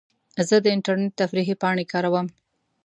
زه 0.47 0.55
د 0.61 0.65
انټرنیټ 0.75 1.13
تفریحي 1.21 1.55
پاڼې 1.61 1.85
کاروم. 1.91 2.27